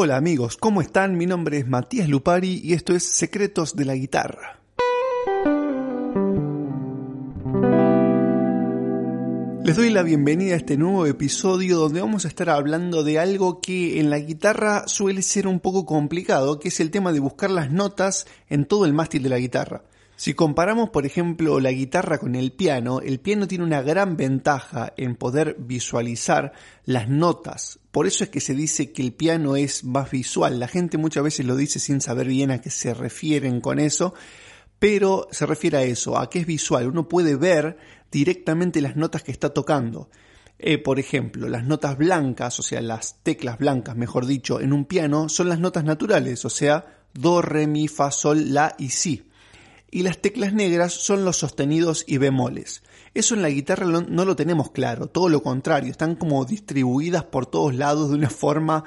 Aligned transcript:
Hola 0.00 0.16
amigos, 0.16 0.56
¿cómo 0.56 0.80
están? 0.80 1.16
Mi 1.16 1.26
nombre 1.26 1.58
es 1.58 1.66
Matías 1.66 2.08
Lupari 2.08 2.60
y 2.62 2.74
esto 2.74 2.94
es 2.94 3.02
Secretos 3.02 3.74
de 3.74 3.84
la 3.84 3.96
Guitarra. 3.96 4.60
Les 9.64 9.76
doy 9.76 9.90
la 9.90 10.04
bienvenida 10.04 10.54
a 10.54 10.58
este 10.58 10.76
nuevo 10.76 11.04
episodio 11.04 11.78
donde 11.78 12.00
vamos 12.00 12.24
a 12.24 12.28
estar 12.28 12.48
hablando 12.48 13.02
de 13.02 13.18
algo 13.18 13.60
que 13.60 13.98
en 13.98 14.08
la 14.08 14.20
guitarra 14.20 14.86
suele 14.86 15.20
ser 15.20 15.48
un 15.48 15.58
poco 15.58 15.84
complicado, 15.84 16.60
que 16.60 16.68
es 16.68 16.78
el 16.78 16.92
tema 16.92 17.10
de 17.10 17.18
buscar 17.18 17.50
las 17.50 17.72
notas 17.72 18.28
en 18.48 18.66
todo 18.66 18.86
el 18.86 18.92
mástil 18.92 19.24
de 19.24 19.30
la 19.30 19.38
guitarra. 19.38 19.82
Si 20.18 20.34
comparamos, 20.34 20.90
por 20.90 21.06
ejemplo, 21.06 21.60
la 21.60 21.70
guitarra 21.70 22.18
con 22.18 22.34
el 22.34 22.50
piano, 22.50 23.00
el 23.00 23.20
piano 23.20 23.46
tiene 23.46 23.62
una 23.62 23.82
gran 23.82 24.16
ventaja 24.16 24.92
en 24.96 25.14
poder 25.14 25.54
visualizar 25.60 26.54
las 26.84 27.08
notas. 27.08 27.78
Por 27.92 28.08
eso 28.08 28.24
es 28.24 28.30
que 28.30 28.40
se 28.40 28.56
dice 28.56 28.90
que 28.90 29.00
el 29.00 29.12
piano 29.12 29.54
es 29.54 29.84
más 29.84 30.10
visual. 30.10 30.58
La 30.58 30.66
gente 30.66 30.98
muchas 30.98 31.22
veces 31.22 31.46
lo 31.46 31.54
dice 31.54 31.78
sin 31.78 32.00
saber 32.00 32.26
bien 32.26 32.50
a 32.50 32.60
qué 32.60 32.68
se 32.68 32.94
refieren 32.94 33.60
con 33.60 33.78
eso, 33.78 34.12
pero 34.80 35.28
se 35.30 35.46
refiere 35.46 35.76
a 35.76 35.82
eso, 35.84 36.18
a 36.18 36.28
que 36.28 36.40
es 36.40 36.46
visual. 36.46 36.88
Uno 36.88 37.08
puede 37.08 37.36
ver 37.36 37.78
directamente 38.10 38.80
las 38.80 38.96
notas 38.96 39.22
que 39.22 39.30
está 39.30 39.50
tocando. 39.50 40.10
Eh, 40.58 40.78
por 40.78 40.98
ejemplo, 40.98 41.48
las 41.48 41.62
notas 41.62 41.96
blancas, 41.96 42.58
o 42.58 42.64
sea, 42.64 42.80
las 42.80 43.22
teclas 43.22 43.58
blancas, 43.58 43.94
mejor 43.94 44.26
dicho, 44.26 44.60
en 44.60 44.72
un 44.72 44.84
piano 44.84 45.28
son 45.28 45.48
las 45.48 45.60
notas 45.60 45.84
naturales, 45.84 46.44
o 46.44 46.50
sea, 46.50 47.04
do, 47.14 47.40
re, 47.40 47.68
mi, 47.68 47.86
fa, 47.86 48.10
sol, 48.10 48.52
la 48.52 48.74
y 48.78 48.88
si 48.88 49.27
y 49.90 50.02
las 50.02 50.18
teclas 50.18 50.52
negras 50.52 50.92
son 50.92 51.24
los 51.24 51.38
sostenidos 51.38 52.04
y 52.06 52.18
bemoles. 52.18 52.82
Eso 53.14 53.34
en 53.34 53.42
la 53.42 53.50
guitarra 53.50 53.86
no 53.86 54.24
lo 54.24 54.36
tenemos 54.36 54.70
claro, 54.70 55.06
todo 55.06 55.28
lo 55.28 55.42
contrario, 55.42 55.90
están 55.90 56.14
como 56.14 56.44
distribuidas 56.44 57.24
por 57.24 57.46
todos 57.46 57.74
lados 57.74 58.10
de 58.10 58.16
una 58.16 58.30
forma 58.30 58.84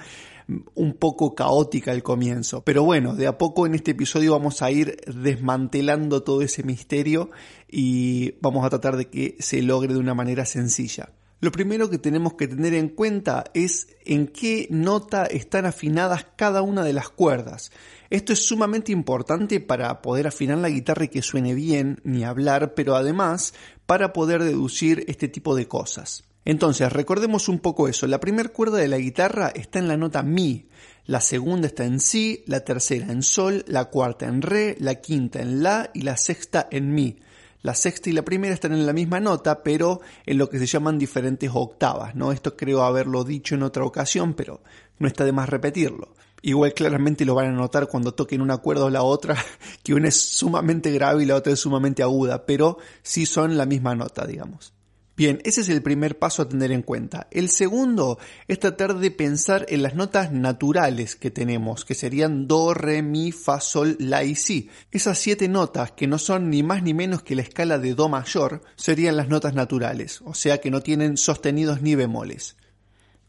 mm, 0.48 0.58
un 0.76 0.94
poco 0.94 1.34
caótica 1.36 1.92
al 1.92 2.04
comienzo. 2.04 2.64
Pero 2.64 2.84
bueno, 2.84 3.16
de 3.16 3.28
a 3.28 3.38
poco 3.38 3.66
en 3.66 3.76
este 3.76 3.92
episodio 3.92 4.34
vamos 4.34 4.62
a 4.62 4.72
ir 4.72 4.98
desmantelando 5.08 6.24
todo 6.24 6.42
ese 6.42 6.64
misterio 6.64 7.32
y 7.68 8.36
vamos 8.42 8.66
a 8.66 8.70
tratar 8.70 8.98
de 8.98 9.10
que 9.10 9.38
se 9.40 9.62
logre 9.62 9.94
de 9.94 10.00
una 10.00 10.14
manera 10.14 10.46
sencilla. 10.46 11.10
Lo 11.42 11.52
primero 11.52 11.90
que 11.90 11.98
tenemos 11.98 12.36
que 12.36 12.48
tener 12.48 12.76
en 12.76 12.88
cuenta 12.88 13.46
es 13.56 13.88
en 14.06 14.28
qué 14.28 14.68
nota 14.70 15.26
están 15.26 15.66
afinadas 15.66 16.28
cada 16.36 16.62
una 16.62 16.84
de 16.84 16.94
las 16.94 17.10
cuerdas. 17.10 17.72
Esto 18.12 18.32
es 18.32 18.46
sumamente 18.46 18.92
importante 18.92 19.60
para 19.60 20.04
poder 20.04 20.28
afinar 20.28 20.60
la 20.60 20.70
guitarra 20.70 21.06
y 21.06 21.08
que 21.08 21.24
suene 21.24 21.56
bien, 21.56 22.00
ni 22.04 22.24
hablar, 22.24 22.76
pero 22.76 22.96
además 22.96 23.56
para 23.88 24.14
poder 24.14 24.44
deducir 24.44 25.04
este 25.08 25.28
tipo 25.28 25.56
de 25.56 25.68
cosas. 25.68 26.26
Entonces, 26.46 26.94
recordemos 26.94 27.50
un 27.50 27.58
poco 27.58 27.88
eso. 27.88 28.06
La 28.06 28.20
primera 28.20 28.50
cuerda 28.50 28.78
de 28.78 28.88
la 28.88 29.00
guitarra 29.00 29.50
está 29.50 29.80
en 29.80 29.88
la 29.88 29.98
nota 29.98 30.22
Mi, 30.22 30.70
la 31.06 31.22
segunda 31.22 31.66
está 31.66 31.86
en 31.86 32.00
Si, 32.00 32.44
la 32.46 32.60
tercera 32.60 33.12
en 33.12 33.24
Sol, 33.24 33.66
la 33.68 33.86
cuarta 33.86 34.28
en 34.28 34.44
Re, 34.44 34.76
la 34.80 34.96
quinta 35.02 35.42
en 35.42 35.64
La 35.64 35.90
y 35.92 36.02
la 36.02 36.18
sexta 36.18 36.68
en 36.70 36.94
Mi. 36.94 37.18
La 37.62 37.76
sexta 37.76 38.10
y 38.10 38.14
la 38.14 38.24
primera 38.24 38.54
están 38.54 38.74
en 38.74 38.86
la 38.86 38.94
misma 38.94 39.20
nota, 39.20 39.62
pero 39.62 40.02
en 40.26 40.38
lo 40.38 40.50
que 40.50 40.58
se 40.58 40.66
llaman 40.66 40.98
diferentes 40.98 41.52
octavas, 41.54 42.16
¿no? 42.16 42.32
Esto 42.32 42.58
creo 42.58 42.84
haberlo 42.84 43.24
dicho 43.24 43.56
en 43.56 43.64
otra 43.64 43.86
ocasión, 43.86 44.34
pero 44.34 44.62
no 44.98 45.08
está 45.08 45.26
de 45.26 45.32
más 45.32 45.50
repetirlo. 45.50 46.16
Igual 46.42 46.74
claramente 46.74 47.24
lo 47.24 47.36
van 47.36 47.48
a 47.48 47.52
notar 47.52 47.88
cuando 47.88 48.16
toquen 48.16 48.42
una 48.42 48.58
cuerda 48.58 48.86
o 48.86 48.90
la 48.90 49.04
otra, 49.04 49.38
que 49.84 49.94
una 49.94 50.08
es 50.08 50.20
sumamente 50.20 50.92
grave 50.92 51.24
y 51.24 51.26
la 51.28 51.36
otra 51.36 51.54
es 51.54 51.60
sumamente 51.60 52.02
aguda, 52.02 52.46
pero 52.46 52.78
sí 53.04 53.26
son 53.28 53.58
la 53.58 53.68
misma 53.68 53.94
nota, 53.94 54.26
digamos. 54.26 54.74
Bien, 55.18 55.42
ese 55.44 55.62
es 55.62 55.70
el 55.70 55.84
primer 55.84 56.18
paso 56.18 56.42
a 56.42 56.50
tener 56.50 56.72
en 56.72 56.82
cuenta. 56.82 57.28
El 57.32 57.50
segundo 57.50 58.18
es 58.48 58.60
tratar 58.60 58.98
de 58.98 59.12
pensar 59.12 59.66
en 59.70 59.84
las 59.84 59.94
notas 59.94 60.32
naturales 60.32 61.16
que 61.16 61.30
tenemos, 61.30 61.84
que 61.84 61.96
serían 61.96 62.48
do, 62.48 62.74
re, 62.74 63.02
mi, 63.02 63.32
fa, 63.32 63.60
sol, 63.60 63.98
la 64.00 64.24
y 64.24 64.36
si. 64.36 64.70
Esas 64.92 65.20
siete 65.20 65.48
notas, 65.48 65.92
que 65.92 66.08
no 66.08 66.18
son 66.18 66.50
ni 66.50 66.64
más 66.64 66.82
ni 66.82 66.94
menos 66.94 67.24
que 67.24 67.36
la 67.36 67.42
escala 67.42 67.78
de 67.78 67.94
do 67.94 68.08
mayor, 68.08 68.62
serían 68.76 69.18
las 69.18 69.28
notas 69.28 69.54
naturales, 69.54 70.22
o 70.24 70.34
sea 70.34 70.60
que 70.60 70.72
no 70.72 70.82
tienen 70.82 71.18
sostenidos 71.18 71.82
ni 71.82 71.96
bemoles. 71.96 72.56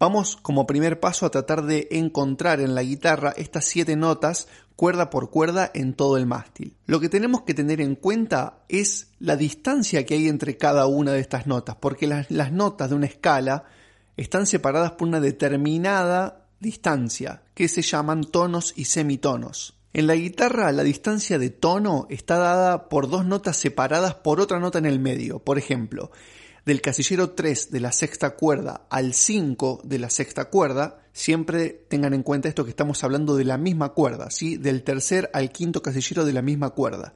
Vamos 0.03 0.35
como 0.35 0.67
primer 0.67 0.99
paso 0.99 1.27
a 1.27 1.31
tratar 1.31 1.63
de 1.63 1.87
encontrar 1.93 2.61
en 2.61 2.75
la 2.75 2.83
guitarra 2.83 3.33
estas 3.37 3.67
siete 3.67 3.95
notas 3.95 4.49
cuerda 4.75 5.11
por 5.11 5.31
cuerda 5.31 5.71
en 5.75 5.95
todo 5.95 6.17
el 6.17 6.27
mástil. 6.27 6.75
Lo 6.87 6.99
que 6.99 7.09
tenemos 7.09 7.43
que 7.43 7.55
tener 7.55 7.81
en 7.81 7.95
cuenta 7.95 8.65
es 8.69 9.13
la 9.21 9.37
distancia 9.37 10.05
que 10.05 10.15
hay 10.15 10.27
entre 10.27 10.57
cada 10.57 10.87
una 10.87 11.13
de 11.13 11.21
estas 11.21 11.47
notas, 11.47 11.77
porque 11.77 12.09
las, 12.09 12.29
las 12.33 12.51
notas 12.51 12.91
de 12.91 12.97
una 12.97 13.07
escala 13.07 13.63
están 14.17 14.49
separadas 14.49 14.91
por 14.91 15.07
una 15.07 15.21
determinada 15.21 16.49
distancia, 16.59 17.45
que 17.55 17.69
se 17.69 17.83
llaman 17.83 18.25
tonos 18.25 18.75
y 18.75 18.87
semitonos. 18.87 19.79
En 19.93 20.09
la 20.09 20.17
guitarra 20.17 20.73
la 20.73 20.83
distancia 20.83 21.39
de 21.39 21.51
tono 21.51 22.09
está 22.11 22.39
dada 22.39 22.89
por 22.89 23.09
dos 23.09 23.25
notas 23.25 23.57
separadas 23.57 24.17
por 24.17 24.41
otra 24.41 24.59
nota 24.59 24.79
en 24.79 24.87
el 24.87 24.99
medio. 24.99 25.39
Por 25.39 25.59
ejemplo, 25.59 26.11
del 26.65 26.81
casillero 26.81 27.31
3 27.31 27.71
de 27.71 27.81
la 27.81 27.93
sexta 27.93 28.37
cuerda 28.37 28.87
al 28.89 29.15
5 29.15 29.81
de 29.85 29.99
la 29.99 30.11
sexta 30.11 30.47
cuerda, 30.47 31.03
siempre 31.13 31.71
tengan 31.89 32.15
en 32.15 32.23
cuenta 32.23 32.49
esto 32.49 32.65
que 32.65 32.71
estamos 32.71 33.03
hablando 33.05 33.37
de 33.37 33.45
la 33.45 33.59
misma 33.59 33.91
cuerda, 33.91 34.31
¿sí? 34.31 34.57
del 34.57 34.83
tercer 34.83 35.31
al 35.33 35.51
quinto 35.51 35.83
casillero 35.83 36.25
de 36.25 36.33
la 36.33 36.43
misma 36.43 36.71
cuerda 36.71 37.15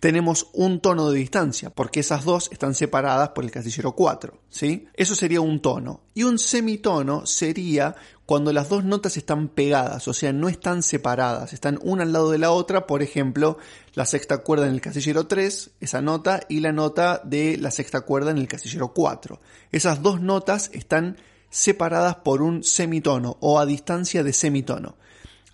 tenemos 0.00 0.48
un 0.52 0.80
tono 0.80 1.10
de 1.10 1.18
distancia, 1.18 1.70
porque 1.70 2.00
esas 2.00 2.24
dos 2.24 2.50
están 2.52 2.74
separadas 2.74 3.30
por 3.30 3.44
el 3.44 3.50
casillero 3.50 3.92
4, 3.92 4.38
¿sí? 4.48 4.88
Eso 4.94 5.14
sería 5.14 5.40
un 5.40 5.60
tono. 5.60 6.02
Y 6.14 6.22
un 6.22 6.38
semitono 6.38 7.26
sería 7.26 7.96
cuando 8.26 8.52
las 8.52 8.68
dos 8.68 8.84
notas 8.84 9.16
están 9.16 9.48
pegadas, 9.48 10.06
o 10.06 10.12
sea, 10.12 10.32
no 10.32 10.48
están 10.48 10.82
separadas, 10.82 11.52
están 11.52 11.78
una 11.82 12.02
al 12.02 12.12
lado 12.12 12.30
de 12.30 12.38
la 12.38 12.50
otra, 12.50 12.86
por 12.86 13.02
ejemplo, 13.02 13.58
la 13.94 14.04
sexta 14.04 14.38
cuerda 14.38 14.66
en 14.66 14.74
el 14.74 14.80
casillero 14.80 15.26
3, 15.26 15.70
esa 15.80 16.02
nota, 16.02 16.40
y 16.48 16.60
la 16.60 16.72
nota 16.72 17.20
de 17.24 17.56
la 17.56 17.70
sexta 17.70 18.02
cuerda 18.02 18.30
en 18.30 18.38
el 18.38 18.46
casillero 18.46 18.92
4. 18.92 19.40
Esas 19.72 20.02
dos 20.02 20.20
notas 20.20 20.70
están 20.74 21.16
separadas 21.50 22.16
por 22.16 22.42
un 22.42 22.62
semitono 22.62 23.38
o 23.40 23.58
a 23.58 23.66
distancia 23.66 24.22
de 24.22 24.32
semitono. 24.32 24.96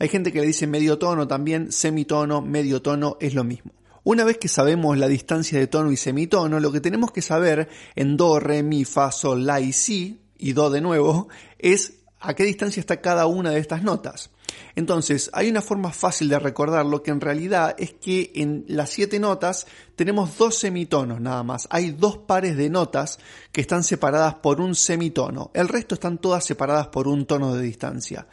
Hay 0.01 0.09
gente 0.09 0.33
que 0.33 0.41
le 0.41 0.47
dice 0.49 0.67
medio 0.67 0.99
tono 0.99 1.29
también, 1.29 1.71
semitono, 1.71 2.43
medio 2.43 2.83
tono, 2.83 3.17
es 3.21 3.35
lo 3.35 3.45
mismo. 3.45 3.73
Una 4.05 4.25
vez 4.25 4.37
que 4.37 4.49
sabemos 4.49 4.99
la 4.99 5.09
distancia 5.09 5.59
de 5.59 5.67
tono 5.67 5.91
y 5.91 5.97
semitono, 5.97 6.61
lo 6.61 6.71
que 6.71 6.83
tenemos 6.83 7.11
que 7.11 7.23
saber 7.23 7.71
en 7.97 8.19
do, 8.19 8.39
re, 8.39 8.63
mi, 8.63 8.85
fa, 8.85 9.11
sol, 9.11 9.47
la 9.47 9.61
y 9.61 9.73
si, 9.73 10.21
y 10.37 10.53
do 10.53 10.69
de 10.69 10.83
nuevo, 10.83 11.29
es 11.59 11.95
a 12.21 12.35
qué 12.35 12.45
distancia 12.45 12.81
está 12.81 13.01
cada 13.01 13.25
una 13.27 13.51
de 13.51 13.61
estas 13.61 13.83
notas. 13.83 14.31
Entonces, 14.77 15.31
hay 15.33 15.49
una 15.49 15.63
forma 15.63 15.91
fácil 15.91 16.29
de 16.29 16.39
recordarlo 16.39 17.03
que 17.03 17.13
en 17.13 17.23
realidad 17.23 17.75
es 17.79 17.95
que 17.95 18.31
en 18.35 18.67
las 18.69 18.91
siete 18.91 19.19
notas 19.19 19.67
tenemos 19.97 20.37
dos 20.37 20.57
semitonos 20.57 21.21
nada 21.21 21.43
más. 21.43 21.67
Hay 21.71 21.93
dos 21.93 22.19
pares 22.19 22.59
de 22.59 22.69
notas 22.69 23.19
que 23.53 23.63
están 23.63 23.85
separadas 23.85 24.35
por 24.35 24.61
un 24.61 24.75
semitono. 24.75 25.51
El 25.55 25.69
resto 25.69 25.95
están 25.95 26.19
todas 26.19 26.45
separadas 26.45 26.89
por 26.89 27.09
un 27.09 27.25
tono 27.25 27.55
de 27.55 27.63
distancia. 27.63 28.27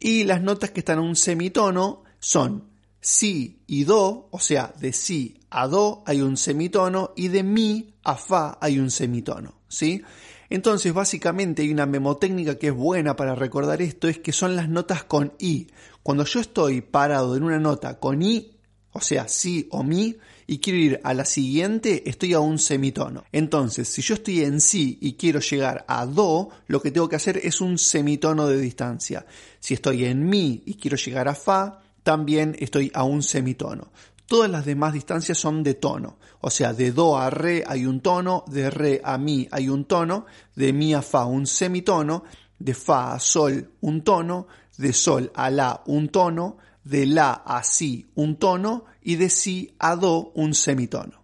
Y 0.00 0.24
las 0.24 0.40
notas 0.40 0.70
que 0.70 0.80
están 0.80 0.98
en 1.00 1.04
un 1.04 1.16
semitono 1.16 2.02
son 2.18 2.71
si 3.02 3.58
y 3.66 3.82
do, 3.82 4.28
o 4.30 4.38
sea, 4.38 4.72
de 4.78 4.92
si 4.92 5.40
a 5.50 5.66
do 5.66 6.04
hay 6.06 6.22
un 6.22 6.36
semitono 6.36 7.12
y 7.16 7.28
de 7.28 7.42
mi 7.42 7.94
a 8.04 8.14
fa 8.14 8.58
hay 8.60 8.78
un 8.78 8.92
semitono, 8.92 9.56
¿sí? 9.68 10.02
Entonces, 10.48 10.94
básicamente 10.94 11.62
hay 11.62 11.72
una 11.72 11.86
memotécnica 11.86 12.58
que 12.58 12.68
es 12.68 12.74
buena 12.74 13.16
para 13.16 13.34
recordar 13.34 13.82
esto, 13.82 14.06
es 14.06 14.18
que 14.18 14.32
son 14.32 14.54
las 14.54 14.68
notas 14.68 15.02
con 15.02 15.32
i. 15.38 15.66
Cuando 16.02 16.24
yo 16.24 16.40
estoy 16.40 16.80
parado 16.80 17.36
en 17.36 17.42
una 17.42 17.58
nota 17.58 17.98
con 17.98 18.22
i, 18.22 18.52
o 18.92 19.00
sea, 19.00 19.26
si 19.26 19.66
o 19.70 19.82
mi, 19.82 20.16
y 20.46 20.58
quiero 20.58 20.78
ir 20.78 21.00
a 21.02 21.14
la 21.14 21.24
siguiente, 21.24 22.08
estoy 22.08 22.34
a 22.34 22.40
un 22.40 22.58
semitono. 22.58 23.24
Entonces, 23.32 23.88
si 23.88 24.02
yo 24.02 24.14
estoy 24.14 24.42
en 24.42 24.60
si 24.60 24.98
y 25.00 25.14
quiero 25.14 25.40
llegar 25.40 25.84
a 25.88 26.06
do, 26.06 26.50
lo 26.66 26.80
que 26.80 26.90
tengo 26.90 27.08
que 27.08 27.16
hacer 27.16 27.40
es 27.42 27.60
un 27.60 27.78
semitono 27.78 28.46
de 28.46 28.58
distancia. 28.58 29.26
Si 29.58 29.74
estoy 29.74 30.04
en 30.04 30.28
mi 30.28 30.62
y 30.66 30.74
quiero 30.74 30.98
llegar 30.98 31.28
a 31.28 31.34
fa, 31.34 31.82
también 32.02 32.56
estoy 32.58 32.90
a 32.94 33.04
un 33.04 33.22
semitono. 33.22 33.92
Todas 34.26 34.50
las 34.50 34.64
demás 34.64 34.92
distancias 34.92 35.38
son 35.38 35.62
de 35.62 35.74
tono. 35.74 36.18
O 36.40 36.50
sea, 36.50 36.72
de 36.72 36.90
do 36.92 37.18
a 37.18 37.30
re 37.30 37.64
hay 37.66 37.86
un 37.86 38.00
tono, 38.00 38.44
de 38.48 38.70
re 38.70 39.00
a 39.04 39.18
mi 39.18 39.46
hay 39.50 39.68
un 39.68 39.84
tono, 39.84 40.26
de 40.56 40.72
mi 40.72 40.94
a 40.94 41.02
fa 41.02 41.26
un 41.26 41.46
semitono, 41.46 42.24
de 42.58 42.74
fa 42.74 43.12
a 43.12 43.18
sol 43.20 43.72
un 43.80 44.02
tono, 44.02 44.46
de 44.78 44.92
sol 44.92 45.30
a 45.34 45.50
la 45.50 45.82
un 45.86 46.08
tono, 46.08 46.56
de 46.82 47.06
la 47.06 47.32
a 47.32 47.62
si 47.62 48.10
un 48.14 48.36
tono 48.36 48.84
y 49.02 49.16
de 49.16 49.28
si 49.28 49.74
a 49.78 49.96
do 49.96 50.32
un 50.34 50.54
semitono. 50.54 51.22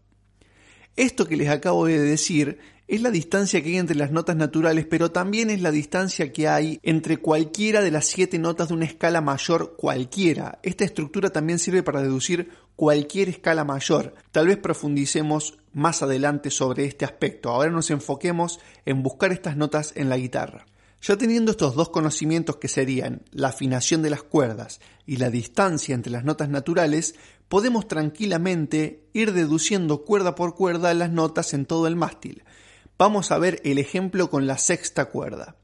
Esto 0.94 1.26
que 1.26 1.36
les 1.36 1.48
acabo 1.48 1.86
de 1.86 2.00
decir 2.00 2.58
es 2.88 3.02
la 3.02 3.10
distancia 3.10 3.62
que 3.62 3.68
hay 3.68 3.76
entre 3.76 3.96
las 3.96 4.12
notas 4.12 4.34
naturales, 4.34 4.86
pero 4.86 5.12
también 5.12 5.50
es 5.50 5.60
la 5.60 5.70
distancia 5.70 6.32
que 6.32 6.48
hay 6.48 6.80
entre 6.82 7.18
cualquiera 7.18 7.82
de 7.82 7.90
las 7.90 8.06
siete 8.06 8.38
notas 8.38 8.68
de 8.68 8.74
una 8.74 8.86
escala 8.86 9.20
mayor 9.20 9.76
cualquiera. 9.76 10.58
Esta 10.62 10.86
estructura 10.86 11.28
también 11.28 11.58
sirve 11.58 11.82
para 11.82 12.00
deducir 12.00 12.48
cualquier 12.76 13.28
escala 13.28 13.64
mayor. 13.64 14.14
Tal 14.32 14.46
vez 14.46 14.56
profundicemos 14.56 15.58
más 15.74 16.02
adelante 16.02 16.50
sobre 16.50 16.86
este 16.86 17.04
aspecto. 17.04 17.50
Ahora 17.50 17.70
nos 17.70 17.90
enfoquemos 17.90 18.58
en 18.86 19.02
buscar 19.02 19.32
estas 19.32 19.58
notas 19.58 19.92
en 19.94 20.08
la 20.08 20.16
guitarra. 20.16 20.64
Ya 21.02 21.18
teniendo 21.18 21.50
estos 21.50 21.74
dos 21.74 21.90
conocimientos 21.90 22.56
que 22.56 22.68
serían 22.68 23.20
la 23.32 23.48
afinación 23.48 24.00
de 24.00 24.10
las 24.10 24.22
cuerdas 24.22 24.80
y 25.04 25.16
la 25.18 25.28
distancia 25.28 25.94
entre 25.94 26.10
las 26.10 26.24
notas 26.24 26.48
naturales, 26.48 27.16
podemos 27.48 27.86
tranquilamente 27.86 29.04
ir 29.12 29.34
deduciendo 29.34 30.06
cuerda 30.06 30.34
por 30.34 30.54
cuerda 30.54 30.94
las 30.94 31.10
notas 31.10 31.52
en 31.52 31.66
todo 31.66 31.86
el 31.86 31.94
mástil. 31.94 32.44
Vamos 32.98 33.30
a 33.30 33.38
ver 33.38 33.60
el 33.64 33.78
ejemplo 33.78 34.28
con 34.28 34.48
la 34.48 34.58
sexta 34.58 35.04
cuerda. 35.04 35.54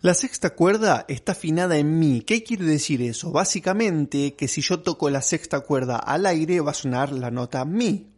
La 0.00 0.14
sexta 0.14 0.50
cuerda 0.50 1.04
está 1.08 1.32
afinada 1.32 1.76
en 1.76 1.98
mi. 1.98 2.20
¿Qué 2.20 2.44
quiere 2.44 2.64
decir 2.64 3.02
eso? 3.02 3.32
Básicamente 3.32 4.34
que 4.34 4.46
si 4.46 4.60
yo 4.60 4.80
toco 4.80 5.10
la 5.10 5.22
sexta 5.22 5.60
cuerda 5.60 5.96
al 5.96 6.24
aire 6.24 6.60
va 6.60 6.70
a 6.70 6.74
sonar 6.74 7.10
la 7.10 7.32
nota 7.32 7.64
mi. 7.64 8.12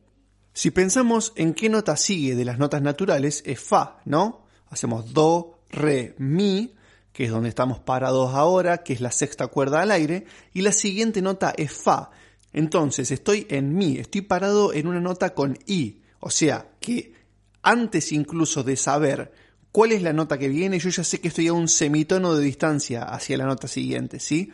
Si 0.53 0.71
pensamos 0.71 1.33
en 1.37 1.55
qué 1.55 1.71
nota 1.71 1.97
sigue 1.97 2.35
de 2.35 2.45
las 2.45 2.59
notas 2.59 2.83
naturales 2.83 3.43
es 3.47 3.59
fa, 3.61 4.01
¿no? 4.05 4.45
Hacemos 4.69 5.15
do, 5.15 5.61
re, 5.71 6.15
mi, 6.19 6.75
que 7.15 7.25
es 7.25 7.31
donde 7.31 7.49
estamos 7.49 7.79
parados 7.79 8.35
ahora, 8.35 8.83
que 8.83 8.93
es 8.93 9.01
la 9.01 9.11
sexta 9.11 9.47
cuerda 9.47 9.81
al 9.81 9.91
aire, 9.91 10.27
y 10.53 10.61
la 10.61 10.73
siguiente 10.73 11.23
nota 11.23 11.55
es 11.57 11.73
fa. 11.73 12.11
Entonces 12.53 13.11
estoy 13.11 13.47
en 13.49 13.75
mi, 13.75 13.97
estoy 13.97 14.21
parado 14.21 14.75
en 14.75 14.87
una 14.87 15.01
nota 15.01 15.33
con 15.33 15.59
i, 15.67 16.03
o 16.21 16.29
sea 16.29 16.69
que 16.79 17.24
antes 17.65 18.13
incluso 18.13 18.63
de 18.63 18.77
saber 18.77 19.33
cuál 19.73 19.93
es 19.93 20.03
la 20.03 20.13
nota 20.13 20.39
que 20.39 20.49
viene, 20.49 20.79
yo 20.79 20.91
ya 20.91 21.03
sé 21.03 21.21
que 21.21 21.29
estoy 21.29 21.49
a 21.49 21.53
un 21.53 21.67
semitono 21.67 22.35
de 22.35 22.45
distancia 22.45 23.03
hacia 23.03 23.37
la 23.37 23.47
nota 23.47 23.67
siguiente, 23.67 24.21
¿sí? 24.21 24.53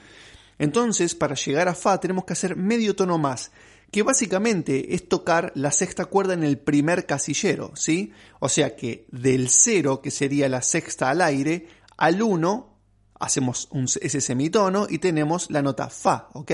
Entonces, 0.59 1.15
para 1.15 1.35
llegar 1.35 1.69
a 1.69 1.75
fa 1.75 2.01
tenemos 2.01 2.25
que 2.25 2.33
hacer 2.33 2.57
medio 2.57 2.97
tono 2.97 3.19
más 3.19 3.51
que 3.91 4.03
básicamente 4.03 4.95
es 4.95 5.09
tocar 5.09 5.53
la 5.55 5.73
sexta 5.73 6.05
cuerda 6.05 6.35
en 6.35 6.45
el 6.45 6.59
primer 6.59 7.07
casillero, 7.07 7.73
¿sí? 7.75 8.13
O 8.39 8.49
sea 8.49 8.77
que 8.77 9.07
del 9.11 9.49
0, 9.49 10.01
que 10.01 10.11
sería 10.11 10.49
la 10.49 10.63
sexta 10.63 11.11
al 11.11 11.21
aire, 11.21 11.67
al 11.97 12.23
1 12.23 12.71
hacemos 13.19 13.69
ese 14.01 14.21
semitono 14.21 14.87
y 14.89 14.99
tenemos 14.99 15.51
la 15.51 15.63
nota 15.63 15.91
Fa, 15.91 16.29
¿ok? 16.35 16.53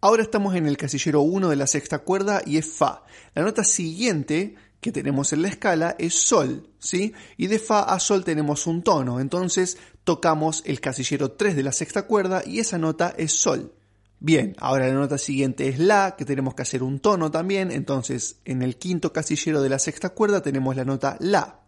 Ahora 0.00 0.22
estamos 0.22 0.54
en 0.54 0.66
el 0.66 0.76
casillero 0.76 1.22
1 1.22 1.48
de 1.48 1.56
la 1.56 1.66
sexta 1.66 2.00
cuerda 2.00 2.42
y 2.44 2.58
es 2.58 2.66
Fa. 2.66 3.02
La 3.34 3.42
nota 3.42 3.64
siguiente 3.64 4.54
que 4.80 4.92
tenemos 4.92 5.32
en 5.32 5.42
la 5.42 5.48
escala 5.48 5.96
es 5.98 6.14
Sol, 6.14 6.68
¿sí? 6.78 7.12
Y 7.36 7.48
de 7.48 7.58
Fa 7.58 7.82
a 7.82 7.98
Sol 7.98 8.24
tenemos 8.24 8.66
un 8.66 8.82
tono, 8.82 9.20
entonces 9.20 9.78
tocamos 10.04 10.62
el 10.66 10.80
casillero 10.80 11.32
3 11.32 11.56
de 11.56 11.62
la 11.62 11.72
sexta 11.72 12.02
cuerda 12.02 12.42
y 12.46 12.60
esa 12.60 12.78
nota 12.78 13.14
es 13.16 13.32
Sol. 13.32 13.72
Bien, 14.20 14.56
ahora 14.58 14.88
la 14.88 14.94
nota 14.94 15.16
siguiente 15.16 15.68
es 15.68 15.78
La, 15.78 16.16
que 16.16 16.24
tenemos 16.24 16.54
que 16.54 16.62
hacer 16.62 16.82
un 16.82 16.98
tono 16.98 17.30
también, 17.30 17.70
entonces 17.70 18.40
en 18.44 18.62
el 18.62 18.76
quinto 18.76 19.12
casillero 19.12 19.62
de 19.62 19.68
la 19.68 19.78
sexta 19.78 20.10
cuerda 20.10 20.42
tenemos 20.42 20.74
la 20.76 20.84
nota 20.84 21.16
La. 21.20 21.60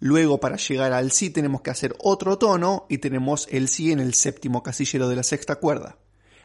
Luego 0.00 0.38
para 0.38 0.56
llegar 0.56 0.92
al 0.92 1.12
Si 1.12 1.30
tenemos 1.30 1.62
que 1.62 1.70
hacer 1.70 1.94
otro 1.98 2.36
tono 2.36 2.84
y 2.90 2.98
tenemos 2.98 3.48
el 3.50 3.68
Si 3.68 3.90
en 3.90 4.00
el 4.00 4.12
séptimo 4.12 4.62
casillero 4.62 5.08
de 5.08 5.16
la 5.16 5.22
sexta 5.22 5.56
cuerda. 5.56 5.96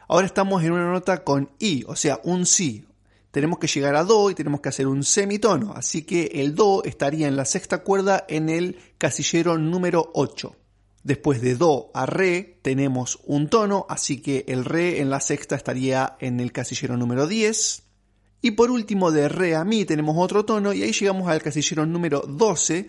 Ahora 0.08 0.26
estamos 0.26 0.62
en 0.62 0.72
una 0.72 0.90
nota 0.90 1.24
con 1.24 1.50
I, 1.58 1.84
o 1.86 1.94
sea, 1.94 2.20
un 2.24 2.46
Si. 2.46 2.86
Tenemos 3.30 3.58
que 3.58 3.68
llegar 3.68 3.94
a 3.94 4.04
Do 4.04 4.30
y 4.30 4.34
tenemos 4.34 4.60
que 4.60 4.70
hacer 4.70 4.86
un 4.88 5.04
semitono, 5.04 5.72
así 5.74 6.02
que 6.02 6.30
el 6.34 6.54
Do 6.54 6.82
estaría 6.84 7.28
en 7.28 7.36
la 7.36 7.44
sexta 7.44 7.78
cuerda 7.84 8.24
en 8.28 8.48
el 8.48 8.78
casillero 8.98 9.56
número 9.56 10.10
8. 10.14 10.56
Después 11.02 11.40
de 11.40 11.54
Do 11.54 11.90
a 11.94 12.06
Re 12.06 12.58
tenemos 12.62 13.20
un 13.24 13.48
tono, 13.48 13.86
así 13.88 14.20
que 14.20 14.44
el 14.48 14.64
Re 14.64 15.00
en 15.00 15.10
la 15.10 15.20
sexta 15.20 15.54
estaría 15.54 16.16
en 16.20 16.40
el 16.40 16.52
casillero 16.52 16.96
número 16.96 17.26
10. 17.26 17.84
Y 18.42 18.50
por 18.52 18.70
último 18.70 19.10
de 19.12 19.28
Re 19.28 19.54
a 19.54 19.64
Mi 19.64 19.84
tenemos 19.84 20.16
otro 20.18 20.44
tono 20.44 20.72
y 20.72 20.82
ahí 20.82 20.92
llegamos 20.92 21.28
al 21.28 21.40
casillero 21.40 21.86
número 21.86 22.20
12. 22.26 22.88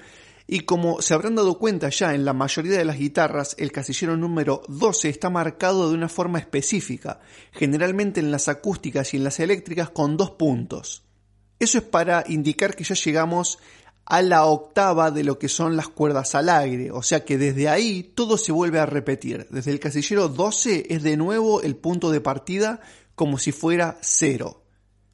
Y 0.54 0.66
como 0.66 1.02
se 1.02 1.14
habrán 1.14 1.36
dado 1.36 1.58
cuenta 1.58 1.88
ya 1.88 2.14
en 2.14 2.26
la 2.26 2.34
mayoría 2.34 2.78
de 2.78 2.84
las 2.84 2.98
guitarras, 2.98 3.56
el 3.58 3.72
casillero 3.72 4.18
número 4.18 4.64
12 4.68 5.08
está 5.08 5.30
marcado 5.30 5.88
de 5.88 5.96
una 5.96 6.10
forma 6.10 6.40
específica, 6.40 7.22
generalmente 7.54 8.20
en 8.20 8.32
las 8.32 8.50
acústicas 8.50 9.14
y 9.14 9.18
en 9.18 9.24
las 9.24 9.40
eléctricas 9.40 9.92
con 9.92 10.18
dos 10.18 10.32
puntos. 10.32 11.06
Eso 11.58 11.78
es 11.78 11.86
para 11.86 12.26
indicar 12.28 12.76
que 12.76 12.84
ya 12.84 12.96
llegamos 12.96 13.60
a 14.04 14.22
la 14.22 14.44
octava 14.44 15.10
de 15.10 15.24
lo 15.24 15.40
que 15.40 15.48
son 15.48 15.78
las 15.78 15.88
cuerdas 15.88 16.36
al 16.36 16.50
aire, 16.50 16.92
o 16.92 17.02
sea 17.02 17.24
que 17.24 17.38
desde 17.38 17.70
ahí 17.70 18.04
todo 18.04 18.38
se 18.38 18.52
vuelve 18.52 18.80
a 18.80 18.86
repetir. 18.86 19.48
Desde 19.52 19.72
el 19.72 19.80
casillero 19.80 20.28
12 20.28 20.88
es 20.90 21.02
de 21.02 21.16
nuevo 21.16 21.62
el 21.62 21.78
punto 21.78 22.12
de 22.12 22.20
partida 22.20 22.82
como 23.16 23.38
si 23.38 23.54
fuera 23.54 24.00
cero. 24.02 24.66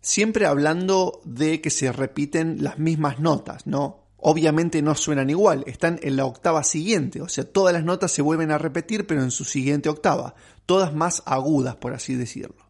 Siempre 0.02 0.48
hablando 0.48 1.22
de 1.26 1.62
que 1.62 1.70
se 1.70 1.92
repiten 1.92 2.64
las 2.64 2.80
mismas 2.80 3.20
notas, 3.20 3.68
¿no? 3.68 4.07
Obviamente 4.18 4.82
no 4.82 4.96
suenan 4.96 5.30
igual, 5.30 5.64
están 5.68 6.00
en 6.02 6.18
la 6.18 6.26
octava 6.26 6.64
siguiente, 6.64 7.22
o 7.22 7.30
sea, 7.30 7.44
todas 7.44 7.74
las 7.74 7.84
notas 7.84 8.12
se 8.12 8.24
vuelven 8.24 8.52
a 8.52 8.58
repetir 8.58 9.06
pero 9.06 9.22
en 9.22 9.32
su 9.32 9.46
siguiente 9.46 9.90
octava, 9.90 10.34
todas 10.66 10.94
más 10.94 11.22
agudas 11.26 11.76
por 11.76 11.94
así 11.94 12.16
decirlo. 12.16 12.68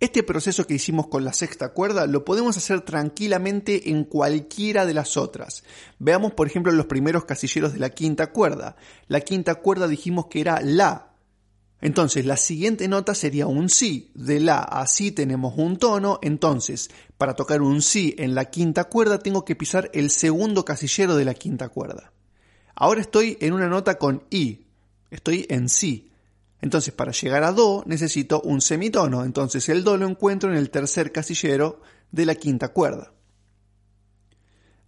Este 0.00 0.22
proceso 0.22 0.66
que 0.66 0.74
hicimos 0.74 1.06
con 1.06 1.24
la 1.24 1.32
sexta 1.32 1.70
cuerda 1.70 2.06
lo 2.06 2.24
podemos 2.24 2.56
hacer 2.56 2.82
tranquilamente 2.82 3.90
en 3.90 4.04
cualquiera 4.04 4.86
de 4.86 4.92
las 4.92 5.16
otras. 5.16 5.64
Veamos 5.98 6.32
por 6.32 6.46
ejemplo 6.46 6.72
los 6.72 6.86
primeros 6.86 7.24
casilleros 7.24 7.72
de 7.72 7.78
la 7.78 7.90
quinta 7.90 8.30
cuerda. 8.30 8.76
La 9.06 9.20
quinta 9.20 9.54
cuerda 9.54 9.88
dijimos 9.88 10.26
que 10.26 10.40
era 10.40 10.60
la. 10.60 11.13
Entonces 11.84 12.24
la 12.24 12.38
siguiente 12.38 12.88
nota 12.88 13.14
sería 13.14 13.46
un 13.46 13.68
si. 13.68 14.10
De 14.14 14.40
la 14.40 14.58
a 14.58 14.86
si 14.86 15.12
tenemos 15.12 15.52
un 15.58 15.76
tono. 15.76 16.18
Entonces 16.22 16.88
para 17.18 17.34
tocar 17.34 17.60
un 17.60 17.82
si 17.82 18.14
en 18.16 18.34
la 18.34 18.46
quinta 18.46 18.84
cuerda 18.84 19.18
tengo 19.18 19.44
que 19.44 19.54
pisar 19.54 19.90
el 19.92 20.08
segundo 20.08 20.64
casillero 20.64 21.14
de 21.14 21.26
la 21.26 21.34
quinta 21.34 21.68
cuerda. 21.68 22.10
Ahora 22.74 23.02
estoy 23.02 23.36
en 23.38 23.52
una 23.52 23.68
nota 23.68 23.98
con 23.98 24.24
i. 24.30 24.64
Estoy 25.10 25.44
en 25.50 25.68
si. 25.68 26.10
Entonces, 26.62 26.94
para 26.94 27.12
llegar 27.12 27.44
a 27.44 27.52
Do 27.52 27.84
necesito 27.84 28.40
un 28.40 28.62
semitono. 28.62 29.22
Entonces, 29.22 29.68
el 29.68 29.84
Do 29.84 29.98
lo 29.98 30.08
encuentro 30.08 30.50
en 30.50 30.56
el 30.56 30.70
tercer 30.70 31.12
casillero 31.12 31.82
de 32.10 32.24
la 32.24 32.34
quinta 32.34 32.68
cuerda. 32.68 33.12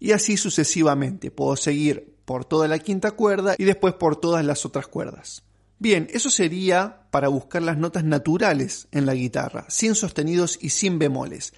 Y 0.00 0.12
así 0.12 0.38
sucesivamente. 0.38 1.30
Puedo 1.30 1.56
seguir 1.56 2.16
por 2.24 2.46
toda 2.46 2.66
la 2.66 2.78
quinta 2.78 3.10
cuerda 3.10 3.54
y 3.58 3.64
después 3.64 3.92
por 3.92 4.16
todas 4.16 4.44
las 4.44 4.64
otras 4.64 4.88
cuerdas. 4.88 5.45
Bien, 5.78 6.08
eso 6.10 6.30
sería 6.30 7.06
para 7.10 7.28
buscar 7.28 7.62
las 7.62 7.76
notas 7.76 8.04
naturales 8.04 8.88
en 8.92 9.06
la 9.06 9.14
guitarra, 9.14 9.66
sin 9.68 9.94
sostenidos 9.94 10.58
y 10.60 10.70
sin 10.70 10.98
bemoles. 10.98 11.52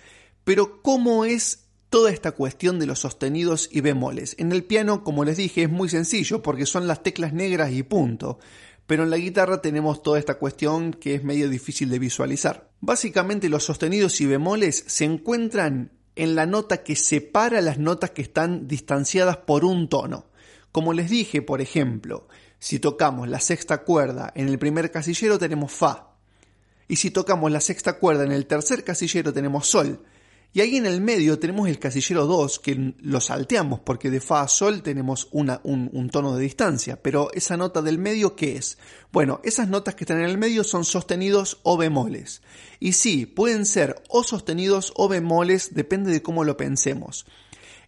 Pero, 0.45 0.83
¿cómo 0.83 1.25
es 1.25 1.67
toda 1.91 2.11
esta 2.11 2.33
cuestión 2.33 2.79
de 2.79 2.87
los 2.87 3.01
sostenidos 3.01 3.69
y 3.71 3.81
bemoles? 3.81 4.35
En 4.39 4.53
el 4.53 4.65
piano, 4.65 5.05
como 5.05 5.25
les 5.25 5.37
dije, 5.37 5.63
es 5.63 5.71
muy 5.71 5.89
sencillo 5.89 6.43
porque 6.43 6.67
son 6.67 6.87
las 6.87 7.03
teclas 7.03 7.33
negras 7.33 7.73
y 7.73 7.83
punto 7.83 8.39
pero 8.89 9.03
en 9.03 9.11
la 9.11 9.19
guitarra 9.19 9.61
tenemos 9.61 10.03
toda 10.03 10.19
esta 10.19 10.39
cuestión 10.39 10.95
que 10.95 11.15
es 11.15 11.23
medio 11.23 11.51
difícil 11.51 11.91
de 11.91 11.99
visualizar. 11.99 12.71
Básicamente 12.81 13.51
los 13.51 13.65
sostenidos 13.65 14.19
y 14.23 14.27
bemoles 14.27 14.83
se 14.87 15.05
encuentran 15.05 15.93
en 16.17 16.35
la 16.35 16.47
nota 16.47 16.83
que 16.83 16.97
separa 16.97 17.61
las 17.61 17.79
notas 17.79 18.13
que 18.13 18.23
están 18.23 18.67
distanciadas 18.67 19.37
por 19.37 19.67
un 19.67 19.91
tono. 19.91 20.31
Como 20.73 20.95
les 20.95 21.11
dije, 21.11 21.43
por 21.43 21.61
ejemplo, 21.61 22.29
si 22.59 22.79
tocamos 22.79 23.29
la 23.29 23.41
sexta 23.41 23.79
cuerda 23.85 24.33
en 24.35 24.49
el 24.49 24.59
primer 24.59 24.91
casillero 24.91 25.39
tenemos 25.39 25.73
Fa. 25.73 26.09
Y 26.89 26.97
si 26.97 27.11
tocamos 27.11 27.53
la 27.53 27.61
sexta 27.61 27.99
cuerda 27.99 28.25
en 28.25 28.33
el 28.33 28.47
tercer 28.47 28.83
casillero 28.83 29.33
tenemos 29.33 29.69
Sol. 29.69 30.01
Y 30.55 30.63
ahí 30.63 30.77
en 30.77 30.87
el 30.87 31.03
medio 31.03 31.39
tenemos 31.39 31.69
el 31.69 31.79
casillero 31.79 32.27
2, 32.27 32.59
que 32.61 32.95
lo 33.01 33.21
salteamos 33.21 33.81
porque 33.81 34.11
de 34.11 34.21
Fa 34.21 34.41
a 34.41 34.49
Sol 34.49 34.83
tenemos 34.83 35.29
un, 35.31 35.57
un, 35.63 36.11
tono 36.11 36.35
de 36.35 36.43
distancia. 36.43 37.01
Pero 37.03 37.31
esa 37.35 37.59
nota 37.59 37.83
del 37.83 37.99
medio, 37.99 38.35
¿qué 38.35 38.57
es? 38.57 38.79
Bueno, 39.13 39.41
esas 39.45 39.69
notas 39.69 39.95
que 39.95 40.05
están 40.05 40.19
en 40.19 40.25
el 40.25 40.39
medio 40.39 40.65
son 40.65 40.87
sostenidos 40.87 41.61
o 41.65 41.77
bemoles. 41.77 42.41
Y 42.81 42.95
sí, 42.95 43.27
pueden 43.27 43.67
ser 43.67 44.03
o 44.09 44.25
sostenidos 44.25 44.95
o 44.97 45.09
bemoles, 45.09 45.75
depende 45.75 46.11
de 46.11 46.23
cómo 46.23 46.45
lo 46.45 46.57
pensemos. 46.57 47.27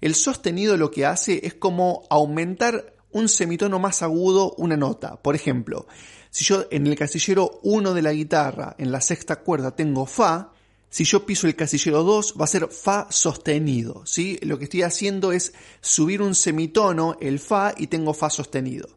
El 0.03 0.15
sostenido 0.15 0.77
lo 0.77 0.91
que 0.91 1.07
hace 1.07 1.47
es 1.47 1.55
como 1.55 2.07
aumentar 2.11 3.00
un 3.13 3.29
semitono 3.29 3.79
más 3.79 4.03
agudo 4.03 4.55
una 4.59 4.77
nota. 4.77 5.17
Por 5.17 5.35
ejemplo, 5.35 5.87
si 6.31 6.45
yo 6.45 6.67
en 6.71 6.87
el 6.87 6.97
casillero 6.97 7.59
1 7.63 7.95
de 7.95 8.03
la 8.03 8.13
guitarra, 8.13 8.75
en 8.79 8.93
la 8.93 9.01
sexta 9.01 9.37
cuerda, 9.41 9.75
tengo 9.75 10.07
Fa, 10.07 10.53
si 10.89 11.05
yo 11.05 11.25
piso 11.25 11.47
el 11.47 11.55
casillero 11.55 12.03
2 12.03 12.35
va 12.41 12.45
a 12.45 12.49
ser 12.49 12.69
Fa 12.69 13.07
sostenido, 13.11 14.05
¿sí? 14.07 14.39
Lo 14.43 14.59
que 14.59 14.65
estoy 14.65 14.83
haciendo 14.83 15.33
es 15.33 15.53
subir 15.81 16.21
un 16.21 16.35
semitono, 16.35 17.17
el 17.21 17.39
Fa, 17.39 17.75
y 17.77 17.87
tengo 17.87 18.13
Fa 18.13 18.31
sostenido. 18.31 18.89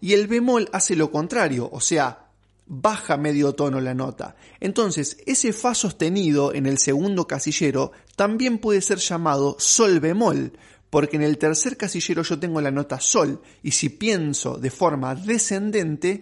Y 0.00 0.14
el 0.14 0.26
bemol 0.26 0.68
hace 0.72 0.96
lo 0.96 1.10
contrario, 1.10 1.68
o 1.72 1.80
sea, 1.80 2.26
baja 2.66 3.16
medio 3.16 3.54
tono 3.54 3.80
la 3.80 3.94
nota. 3.94 4.36
Entonces, 4.60 5.18
ese 5.26 5.52
Fa 5.52 5.74
sostenido 5.74 6.54
en 6.54 6.66
el 6.66 6.78
segundo 6.78 7.26
casillero 7.26 7.92
también 8.16 8.58
puede 8.58 8.80
ser 8.80 8.98
llamado 8.98 9.56
Sol 9.58 10.00
bemol, 10.00 10.52
porque 10.92 11.16
en 11.16 11.22
el 11.22 11.38
tercer 11.38 11.78
casillero 11.78 12.22
yo 12.22 12.38
tengo 12.38 12.60
la 12.60 12.70
nota 12.70 13.00
Sol, 13.00 13.40
y 13.62 13.70
si 13.70 13.88
pienso 13.88 14.58
de 14.58 14.70
forma 14.70 15.14
descendente, 15.14 16.20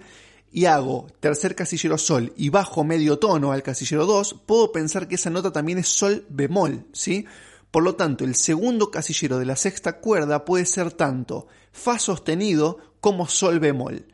y 0.53 0.67
hago 0.67 1.09
tercer 1.19 1.57
casillero 1.57 1.99
sol 1.99 2.33
y 2.37 2.51
bajo 2.51 2.85
medio 2.85 3.19
tono 3.19 3.51
al 3.51 3.65
casillero 3.65 4.07
2, 4.07 4.43
puedo 4.47 4.71
pensar 4.71 5.09
que 5.09 5.17
esa 5.17 5.29
nota 5.29 5.51
también 5.51 5.79
es 5.79 5.89
sol 5.89 6.25
bemol, 6.29 6.87
¿sí? 6.93 7.25
Por 7.73 7.83
lo 7.83 7.97
tanto, 7.97 8.25
el 8.25 8.37
segundo 8.37 8.93
casillero 8.93 9.41
de 9.41 9.47
la 9.47 9.57
sexta 9.57 9.99
cuerda 9.99 10.45
puede 10.45 10.67
ser 10.67 10.93
tanto 10.93 11.49
fa 11.73 11.99
sostenido 11.99 12.79
como 13.01 13.27
sol 13.27 13.59
bemol. 13.59 14.07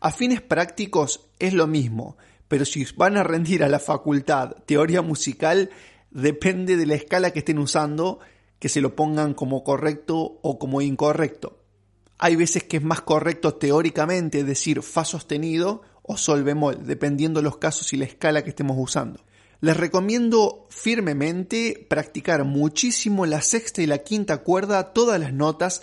A 0.00 0.10
fines 0.10 0.40
prácticos 0.40 1.28
es 1.38 1.52
lo 1.52 1.68
mismo, 1.68 2.16
pero 2.48 2.64
si 2.64 2.84
van 2.96 3.16
a 3.16 3.22
rendir 3.22 3.62
a 3.62 3.68
la 3.68 3.78
facultad 3.78 4.56
teoría 4.66 5.00
musical, 5.00 5.70
depende 6.10 6.76
de 6.76 6.86
la 6.86 6.94
escala 6.94 7.30
que 7.30 7.40
estén 7.40 7.60
usando, 7.60 8.18
que 8.62 8.68
se 8.68 8.80
lo 8.80 8.94
pongan 8.94 9.34
como 9.34 9.64
correcto 9.64 10.38
o 10.40 10.56
como 10.56 10.80
incorrecto. 10.82 11.58
Hay 12.16 12.36
veces 12.36 12.62
que 12.62 12.76
es 12.76 12.82
más 12.84 13.00
correcto 13.00 13.54
teóricamente 13.54 14.44
decir 14.44 14.82
fa 14.82 15.04
sostenido 15.04 15.82
o 16.02 16.16
sol 16.16 16.44
bemol, 16.44 16.86
dependiendo 16.86 17.42
los 17.42 17.56
casos 17.56 17.92
y 17.92 17.96
la 17.96 18.04
escala 18.04 18.44
que 18.44 18.50
estemos 18.50 18.76
usando. 18.78 19.24
Les 19.60 19.76
recomiendo 19.76 20.68
firmemente 20.70 21.84
practicar 21.90 22.44
muchísimo 22.44 23.26
la 23.26 23.42
sexta 23.42 23.82
y 23.82 23.86
la 23.86 23.98
quinta 23.98 24.44
cuerda, 24.44 24.92
todas 24.92 25.18
las 25.18 25.32
notas, 25.32 25.82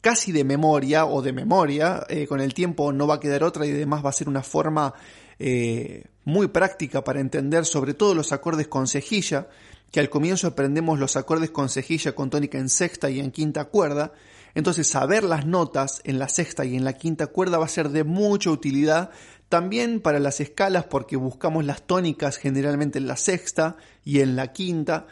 casi 0.00 0.30
de 0.30 0.44
memoria 0.44 1.06
o 1.06 1.22
de 1.22 1.32
memoria. 1.32 2.06
Eh, 2.08 2.28
con 2.28 2.40
el 2.40 2.54
tiempo 2.54 2.92
no 2.92 3.08
va 3.08 3.16
a 3.16 3.20
quedar 3.20 3.42
otra 3.42 3.66
y 3.66 3.72
además 3.72 4.04
va 4.04 4.10
a 4.10 4.12
ser 4.12 4.28
una 4.28 4.44
forma 4.44 4.94
eh, 5.40 6.04
muy 6.24 6.48
práctica 6.48 7.04
para 7.04 7.20
entender 7.20 7.64
sobre 7.64 7.94
todo 7.94 8.14
los 8.14 8.32
acordes 8.32 8.68
con 8.68 8.86
cejilla, 8.86 9.48
que 9.90 10.00
al 10.00 10.10
comienzo 10.10 10.46
aprendemos 10.46 10.98
los 10.98 11.16
acordes 11.16 11.50
con 11.50 11.68
cejilla 11.68 12.14
con 12.14 12.30
tónica 12.30 12.58
en 12.58 12.68
sexta 12.68 13.10
y 13.10 13.20
en 13.20 13.30
quinta 13.30 13.66
cuerda. 13.66 14.12
Entonces 14.54 14.86
saber 14.86 15.24
las 15.24 15.46
notas 15.46 16.00
en 16.04 16.18
la 16.18 16.28
sexta 16.28 16.64
y 16.64 16.76
en 16.76 16.84
la 16.84 16.94
quinta 16.94 17.26
cuerda 17.26 17.58
va 17.58 17.66
a 17.66 17.68
ser 17.68 17.90
de 17.90 18.04
mucha 18.04 18.50
utilidad 18.50 19.10
también 19.48 20.00
para 20.00 20.18
las 20.18 20.40
escalas 20.40 20.84
porque 20.84 21.16
buscamos 21.16 21.64
las 21.64 21.82
tónicas 21.82 22.38
generalmente 22.38 22.98
en 22.98 23.06
la 23.06 23.16
sexta 23.16 23.76
y 24.04 24.20
en 24.20 24.34
la 24.34 24.52
quinta. 24.52 25.06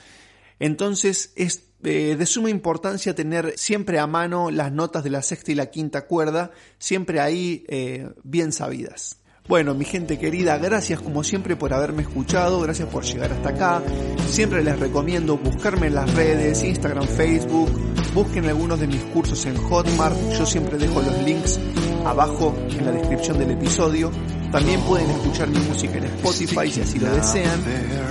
Entonces 0.59 1.33
es 1.37 1.65
eh, 1.83 2.17
de 2.19 2.27
suma 2.27 2.51
importancia 2.51 3.15
tener 3.15 3.55
siempre 3.57 3.99
a 3.99 4.07
mano 4.07 4.51
las 4.51 4.73
notas 4.73 5.05
de 5.05 5.11
la 5.11 5.23
sexta 5.23 5.53
y 5.53 5.55
la 5.55 5.71
quinta 5.71 6.07
cuerda, 6.07 6.51
siempre 6.79 7.21
ahí 7.21 7.65
eh, 7.69 8.11
bien 8.23 8.53
sabidas. 8.53 9.19
Bueno, 9.51 9.75
mi 9.75 9.85
gente 9.85 10.17
querida, 10.17 10.59
gracias 10.59 11.01
como 11.01 11.25
siempre 11.25 11.57
por 11.57 11.75
haberme 11.75 12.03
escuchado, 12.03 12.61
gracias 12.61 12.89
por 12.89 13.03
llegar 13.03 13.33
hasta 13.33 13.49
acá. 13.49 13.83
Siempre 14.29 14.63
les 14.63 14.79
recomiendo 14.79 15.39
buscarme 15.39 15.89
en 15.89 15.97
las 15.97 16.15
redes, 16.15 16.63
Instagram, 16.63 17.05
Facebook, 17.09 17.69
busquen 18.15 18.47
algunos 18.47 18.79
de 18.79 18.87
mis 18.87 19.03
cursos 19.07 19.45
en 19.47 19.57
Hotmart, 19.57 20.17
yo 20.39 20.47
siempre 20.47 20.79
dejo 20.79 21.03
los 21.03 21.21
links 21.25 21.59
abajo 22.07 22.55
en 22.71 22.87
la 22.87 22.93
descripción 22.93 23.41
del 23.41 23.51
episodio. 23.51 24.13
También 24.53 24.81
pueden 24.83 25.11
escuchar 25.11 25.49
mi 25.49 25.59
música 25.59 25.99
en 25.99 26.05
Spotify 26.05 26.71
si 26.71 26.83
así 26.83 27.01
lo 27.01 27.11
desean. 27.13 27.61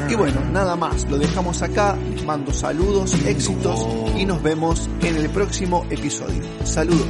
Y 0.10 0.16
bueno, 0.16 0.42
nada 0.52 0.76
más, 0.76 1.10
lo 1.10 1.18
dejamos 1.18 1.62
acá, 1.62 1.98
les 2.14 2.26
mando 2.26 2.52
saludos, 2.54 3.16
éxitos 3.26 3.88
y 4.18 4.26
nos 4.26 4.44
vemos 4.44 4.90
en 5.04 5.16
el 5.16 5.30
próximo 5.30 5.86
episodio. 5.90 6.44
Saludos. 6.66 7.08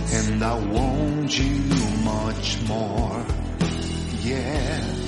yeah. 4.29 4.99